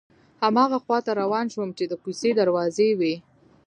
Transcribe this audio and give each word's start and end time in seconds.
هماغه 0.43 0.77
خواته 0.83 1.11
روان 1.21 1.45
شوم 1.53 1.69
چې 1.77 1.83
د 1.87 1.93
کوڅې 2.03 2.31
دروازې 2.39 2.89
وې. 2.99 3.13